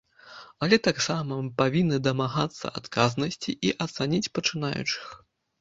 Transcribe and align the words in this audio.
Але 0.67 0.79
таксама 0.87 1.35
мы 1.41 1.51
павінны 1.61 1.99
дамагацца 2.07 2.73
адказнасці 2.81 3.55
і 3.69 3.75
ацаніць 3.87 4.27
пачынаючых. 4.39 5.17